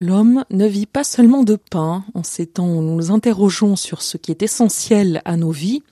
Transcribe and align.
L'homme 0.00 0.44
ne 0.50 0.64
vit 0.64 0.86
pas 0.86 1.02
seulement 1.02 1.42
de 1.42 1.56
pain. 1.56 2.04
En 2.14 2.22
ces 2.22 2.46
temps 2.46 2.68
où 2.68 2.82
nous 2.82 2.94
nous 2.94 3.10
interrogeons 3.10 3.74
sur 3.74 4.00
ce 4.00 4.16
qui 4.16 4.30
est 4.30 4.44
essentiel 4.44 5.20
à 5.24 5.36
nos 5.36 5.50
vies, 5.50 5.82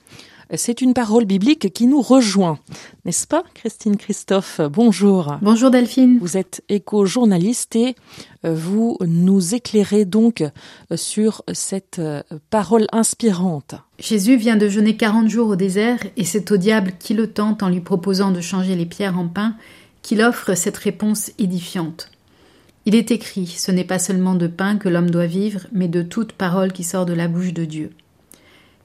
c'est 0.55 0.79
une 0.79 0.93
parole 0.93 1.25
biblique 1.25 1.73
qui 1.73 1.87
nous 1.87 2.01
rejoint. 2.01 2.57
N'est-ce 3.03 3.27
pas, 3.27 3.43
Christine 3.53 3.97
Christophe? 3.97 4.61
Bonjour. 4.71 5.35
Bonjour 5.41 5.71
Delphine. 5.71 6.19
Vous 6.21 6.37
êtes 6.37 6.63
éco-journaliste 6.69 7.75
et 7.75 7.97
euh, 8.45 8.55
vous 8.55 8.97
nous 9.05 9.55
éclairez 9.55 10.05
donc 10.05 10.39
euh, 10.41 10.95
sur 10.95 11.43
cette 11.51 11.99
euh, 11.99 12.23
parole 12.49 12.87
inspirante. 12.93 13.75
Jésus 13.99 14.37
vient 14.37 14.55
de 14.55 14.69
jeûner 14.69 14.95
40 14.95 15.27
jours 15.27 15.49
au 15.49 15.55
désert 15.57 15.99
et 16.15 16.23
c'est 16.23 16.49
au 16.53 16.55
diable 16.55 16.93
qui 16.97 17.13
le 17.13 17.27
tente 17.27 17.61
en 17.61 17.67
lui 17.67 17.81
proposant 17.81 18.31
de 18.31 18.39
changer 18.39 18.77
les 18.77 18.85
pierres 18.85 19.19
en 19.19 19.27
pain 19.27 19.55
qu'il 20.01 20.21
offre 20.21 20.53
cette 20.53 20.77
réponse 20.77 21.31
édifiante. 21.39 22.09
Il 22.87 22.95
est 22.95 23.11
écrit, 23.11 23.47
ce 23.47 23.69
n'est 23.69 23.83
pas 23.83 23.99
seulement 23.99 24.35
de 24.35 24.47
pain 24.47 24.77
que 24.77 24.87
l'homme 24.87 25.09
doit 25.09 25.25
vivre, 25.25 25.67
mais 25.73 25.89
de 25.89 26.03
toute 26.03 26.31
parole 26.31 26.71
qui 26.71 26.85
sort 26.85 27.05
de 27.05 27.11
la 27.11 27.27
bouche 27.27 27.51
de 27.51 27.65
Dieu. 27.65 27.89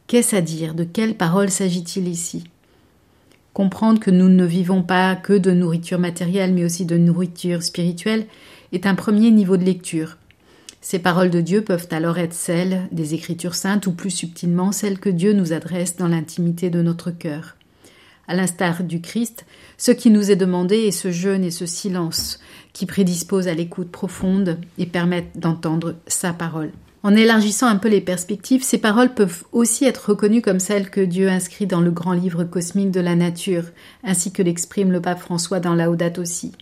Qu'est-ce 0.08 0.34
à 0.34 0.40
dire? 0.40 0.74
De 0.74 0.82
quelle 0.82 1.14
parole 1.14 1.50
s'agit-il 1.50 2.08
ici? 2.08 2.42
Comprendre 3.52 4.00
que 4.00 4.10
nous 4.10 4.28
ne 4.28 4.44
vivons 4.44 4.82
pas 4.82 5.14
que 5.14 5.34
de 5.34 5.52
nourriture 5.52 6.00
matérielle, 6.00 6.52
mais 6.52 6.64
aussi 6.64 6.84
de 6.84 6.96
nourriture 6.96 7.62
spirituelle, 7.62 8.26
est 8.72 8.86
un 8.86 8.96
premier 8.96 9.30
niveau 9.30 9.56
de 9.56 9.64
lecture. 9.64 10.18
Ces 10.80 10.98
paroles 10.98 11.30
de 11.30 11.40
Dieu 11.40 11.62
peuvent 11.62 11.86
alors 11.92 12.18
être 12.18 12.34
celles 12.34 12.88
des 12.90 13.14
Écritures 13.14 13.54
saintes 13.54 13.86
ou 13.86 13.92
plus 13.92 14.10
subtilement 14.10 14.72
celles 14.72 14.98
que 14.98 15.10
Dieu 15.10 15.32
nous 15.32 15.52
adresse 15.52 15.94
dans 15.96 16.08
l'intimité 16.08 16.70
de 16.70 16.82
notre 16.82 17.12
cœur. 17.12 17.56
À 18.32 18.34
l'instar 18.34 18.82
du 18.82 19.02
Christ, 19.02 19.44
ce 19.76 19.90
qui 19.90 20.08
nous 20.08 20.30
est 20.30 20.36
demandé 20.36 20.76
est 20.76 20.90
ce 20.90 21.12
jeûne 21.12 21.44
et 21.44 21.50
ce 21.50 21.66
silence 21.66 22.40
qui 22.72 22.86
prédisposent 22.86 23.46
à 23.46 23.52
l'écoute 23.52 23.90
profonde 23.90 24.56
et 24.78 24.86
permettent 24.86 25.38
d'entendre 25.38 25.96
sa 26.06 26.32
parole. 26.32 26.70
En 27.02 27.14
élargissant 27.14 27.66
un 27.66 27.76
peu 27.76 27.90
les 27.90 28.00
perspectives, 28.00 28.62
ces 28.62 28.78
paroles 28.78 29.12
peuvent 29.12 29.44
aussi 29.52 29.84
être 29.84 30.08
reconnues 30.08 30.40
comme 30.40 30.60
celles 30.60 30.88
que 30.88 31.02
Dieu 31.02 31.28
inscrit 31.28 31.66
dans 31.66 31.82
le 31.82 31.90
grand 31.90 32.14
livre 32.14 32.44
cosmique 32.44 32.90
de 32.90 33.00
la 33.00 33.16
nature, 33.16 33.64
ainsi 34.02 34.32
que 34.32 34.42
l'exprime 34.42 34.92
le 34.92 35.02
pape 35.02 35.20
François 35.20 35.60
dans 35.60 35.74
Laudato 35.74 36.22
aussi. 36.22 36.52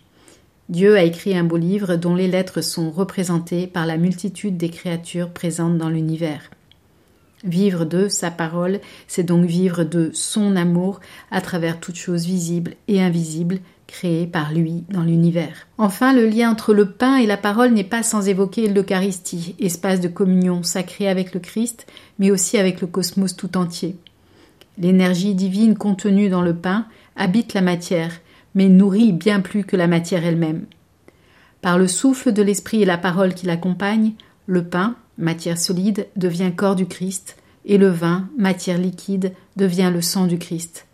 Dieu 0.71 0.97
a 0.97 1.05
écrit 1.05 1.39
un 1.39 1.45
beau 1.45 1.57
livre 1.57 1.95
dont 1.95 2.17
les 2.17 2.27
lettres 2.27 2.63
sont 2.63 2.91
représentées 2.91 3.69
par 3.69 3.87
la 3.87 3.97
multitude 3.97 4.57
des 4.57 4.71
créatures 4.71 5.31
présentes 5.31 5.79
dans 5.79 5.89
l'univers. 5.89 6.51
Vivre 7.45 7.87
de 7.87 8.09
sa 8.09 8.31
parole, 8.31 8.81
c'est 9.09 9.23
donc 9.23 9.47
vivre 9.47 9.85
de 9.85 10.11
son 10.13 10.57
amour 10.57 11.01
à 11.31 11.41
travers 11.41 11.81
toutes 11.81 11.97
choses 11.97 12.27
visibles 12.27 12.75
et 12.87 13.01
invisibles 13.01 13.61
créées 13.87 14.27
par 14.27 14.53
lui 14.53 14.85
dans 14.91 15.03
l'univers. 15.03 15.67
Enfin, 15.79 16.13
le 16.13 16.27
lien 16.27 16.51
entre 16.51 16.75
le 16.75 16.91
pain 16.91 17.17
et 17.17 17.27
la 17.27 17.37
parole 17.37 17.73
n'est 17.73 17.83
pas 17.83 18.03
sans 18.03 18.29
évoquer 18.29 18.69
l'Eucharistie, 18.69 19.57
espace 19.59 20.01
de 20.01 20.09
communion 20.09 20.63
sacré 20.63 21.09
avec 21.09 21.35
le 21.35 21.41
Christ, 21.41 21.87
mais 22.19 22.31
aussi 22.31 22.59
avec 22.59 22.81
le 22.81 22.87
cosmos 22.87 23.35
tout 23.37 23.57
entier. 23.57 23.97
L'énergie 24.79 25.35
divine 25.35 25.77
contenue 25.77 26.29
dans 26.29 26.43
le 26.43 26.55
pain 26.55 26.87
habite 27.17 27.55
la 27.55 27.63
matière, 27.63 28.13
mais 28.55 28.69
nourrit 28.69 29.13
bien 29.13 29.41
plus 29.41 29.65
que 29.65 29.77
la 29.77 29.87
matière 29.87 30.25
elle-même. 30.25 30.67
Par 31.63 31.79
le 31.79 31.89
souffle 31.89 32.33
de 32.33 32.43
l'esprit 32.43 32.83
et 32.83 32.87
la 32.87 32.99
parole 32.99 33.35
qui 33.35 33.47
l'accompagne, 33.47 34.13
le 34.47 34.65
pain, 34.65 34.97
matière 35.21 35.59
solide, 35.59 36.09
devient 36.17 36.53
corps 36.57 36.77
du 36.77 36.87
Christ, 36.87 37.37
et 37.65 37.79
le 37.79 37.89
vin, 37.89 38.29
matière 38.37 38.79
liquide, 38.79 39.33
devient 39.57 39.91
le 39.93 40.01
sang 40.01 40.27
du 40.27 40.39
Christ. 40.39 40.87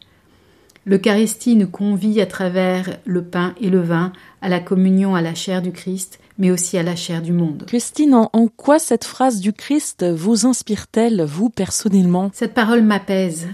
L'Eucharistie 0.84 1.56
nous 1.56 1.68
convie 1.68 2.20
à 2.20 2.26
travers 2.26 2.98
le 3.04 3.24
pain 3.24 3.54
et 3.60 3.70
le 3.70 3.80
vin 3.80 4.12
à 4.40 4.48
la 4.48 4.60
communion 4.60 5.14
à 5.14 5.22
la 5.22 5.34
chair 5.34 5.60
du 5.60 5.72
Christ, 5.72 6.20
mais 6.38 6.50
aussi 6.50 6.78
à 6.78 6.82
la 6.82 6.94
chair 6.94 7.22
du 7.22 7.32
monde. 7.32 7.64
Christine, 7.66 8.14
en, 8.14 8.48
quoi 8.56 8.78
cette 8.78 9.04
phrase 9.04 9.40
du 9.40 9.52
Christ 9.52 10.04
vous 10.04 10.46
inspire-t-elle, 10.46 11.24
vous 11.24 11.50
personnellement? 11.50 12.30
Cette 12.34 12.54
parole 12.54 12.82
m'apaise 12.82 13.48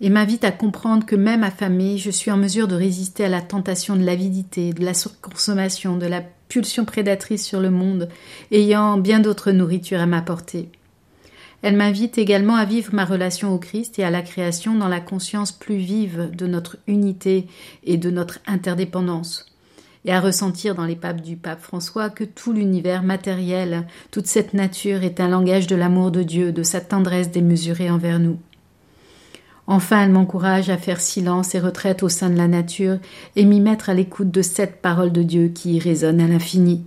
et 0.00 0.08
m'invite 0.08 0.44
à 0.44 0.52
comprendre 0.52 1.04
que 1.04 1.16
même 1.16 1.42
affamée, 1.42 1.98
je 1.98 2.10
suis 2.10 2.30
en 2.30 2.38
mesure 2.38 2.68
de 2.68 2.74
résister 2.74 3.24
à 3.24 3.28
la 3.28 3.42
tentation 3.42 3.96
de 3.96 4.04
l'avidité, 4.04 4.72
de 4.72 4.84
la 4.84 4.94
surconsommation, 4.94 5.98
de 5.98 6.06
la 6.06 6.22
pulsion 6.50 6.84
prédatrice 6.84 7.46
sur 7.46 7.60
le 7.60 7.70
monde, 7.70 8.10
ayant 8.52 8.98
bien 8.98 9.20
d'autres 9.20 9.52
nourritures 9.52 10.00
à 10.00 10.06
m'apporter. 10.06 10.68
Elle 11.62 11.76
m'invite 11.76 12.18
également 12.18 12.56
à 12.56 12.64
vivre 12.64 12.94
ma 12.94 13.04
relation 13.04 13.54
au 13.54 13.58
Christ 13.58 13.98
et 13.98 14.04
à 14.04 14.10
la 14.10 14.22
création 14.22 14.74
dans 14.74 14.88
la 14.88 15.00
conscience 15.00 15.52
plus 15.52 15.76
vive 15.76 16.30
de 16.34 16.46
notre 16.46 16.76
unité 16.86 17.46
et 17.84 17.96
de 17.96 18.10
notre 18.10 18.40
interdépendance, 18.46 19.46
et 20.04 20.12
à 20.12 20.20
ressentir 20.20 20.74
dans 20.74 20.86
les 20.86 20.96
papes 20.96 21.20
du 21.20 21.36
pape 21.36 21.62
François 21.62 22.10
que 22.10 22.24
tout 22.24 22.52
l'univers 22.52 23.02
matériel, 23.02 23.86
toute 24.10 24.26
cette 24.26 24.54
nature 24.54 25.04
est 25.04 25.20
un 25.20 25.28
langage 25.28 25.66
de 25.66 25.76
l'amour 25.76 26.10
de 26.10 26.22
Dieu, 26.22 26.50
de 26.52 26.62
sa 26.62 26.80
tendresse 26.80 27.30
démesurée 27.30 27.90
envers 27.90 28.18
nous. 28.18 28.38
Enfin, 29.72 30.02
elle 30.02 30.10
m'encourage 30.10 30.68
à 30.68 30.76
faire 30.76 31.00
silence 31.00 31.54
et 31.54 31.60
retraite 31.60 32.02
au 32.02 32.08
sein 32.08 32.28
de 32.28 32.36
la 32.36 32.48
nature 32.48 32.98
et 33.36 33.44
m'y 33.44 33.60
mettre 33.60 33.88
à 33.88 33.94
l'écoute 33.94 34.32
de 34.32 34.42
cette 34.42 34.82
parole 34.82 35.12
de 35.12 35.22
Dieu 35.22 35.46
qui 35.46 35.78
résonne 35.78 36.20
à 36.20 36.26
l'infini, 36.26 36.84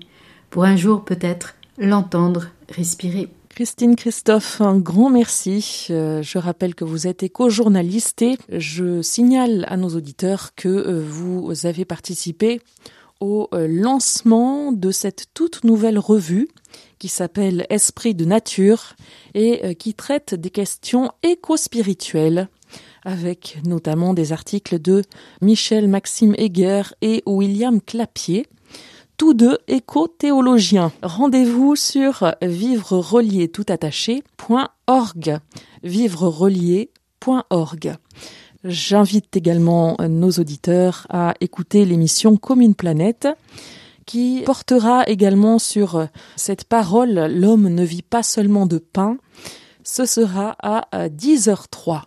pour 0.50 0.66
un 0.66 0.76
jour 0.76 1.06
peut-être 1.06 1.56
l'entendre 1.78 2.48
respirer. 2.68 3.30
Christine 3.48 3.96
Christophe, 3.96 4.60
un 4.60 4.78
grand 4.78 5.10
merci. 5.10 5.88
Euh, 5.92 6.22
je 6.24 6.38
rappelle 6.38 6.76
que 6.76 6.84
vous 6.84 7.08
êtes 7.08 7.24
éco-journaliste 7.24 8.22
et 8.22 8.38
je 8.50 9.02
signale 9.02 9.66
à 9.70 9.78
nos 9.78 9.96
auditeurs 9.96 10.50
que 10.54 10.68
euh, 10.68 11.02
vous 11.08 11.54
avez 11.64 11.86
participé 11.86 12.60
au 13.20 13.48
euh, 13.54 13.68
lancement 13.70 14.72
de 14.72 14.92
cette 14.92 15.28
toute 15.34 15.64
nouvelle 15.64 16.00
revue 16.00 16.48
qui 17.00 17.08
s'appelle 17.08 17.66
Esprit 17.70 18.16
de 18.16 18.26
nature 18.26 18.96
et 19.34 19.76
qui 19.76 19.94
traite 19.94 20.36
des 20.36 20.50
questions 20.50 21.12
éco-spirituelles 21.22 22.48
avec 23.04 23.60
notamment 23.66 24.14
des 24.14 24.32
articles 24.32 24.80
de 24.80 25.04
Michel 25.42 25.88
Maxime 25.88 26.36
Heger 26.38 26.94
et 27.02 27.24
William 27.26 27.82
Clapier, 27.82 28.48
tous 29.18 29.34
deux 29.34 29.58
éco-théologiens. 29.68 30.92
Rendez-vous 31.02 31.76
sur 31.76 32.34
vivre 32.42 32.98
relié 32.98 33.48
tout 33.48 33.66
attaché.org. 33.68 35.40
Vivre 35.84 36.28
relié.org. 36.28 37.96
J'invite 38.64 39.36
également 39.36 39.98
nos 40.08 40.32
auditeurs 40.32 41.06
à 41.10 41.34
écouter 41.42 41.84
l'émission 41.84 42.38
Commune 42.38 42.76
Planète 42.76 43.28
qui 44.06 44.42
portera 44.46 45.04
également 45.08 45.60
sur 45.60 46.08
cette 46.36 46.64
parole 46.64 47.28
L'homme 47.30 47.68
ne 47.68 47.84
vit 47.84 48.02
pas 48.02 48.24
seulement 48.24 48.66
de 48.66 48.78
pain. 48.78 49.18
Ce 49.84 50.06
sera 50.06 50.56
à 50.62 50.88
10h03. 51.10 52.04